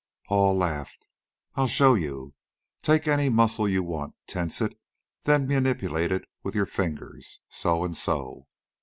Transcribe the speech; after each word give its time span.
Hall 0.29 0.57
laughed. 0.57 1.05
"I'll 1.53 1.67
show 1.67 1.93
you. 1.93 2.33
Take 2.81 3.07
any 3.07 3.29
muscle 3.29 3.69
you 3.69 3.83
want, 3.83 4.15
tense 4.25 4.59
it, 4.59 4.73
then 5.25 5.45
manipulate 5.45 6.11
it 6.11 6.25
with 6.41 6.55
your 6.55 6.65
fingers, 6.65 7.39
so, 7.49 7.83
and 7.85 7.95
so." 7.95 8.47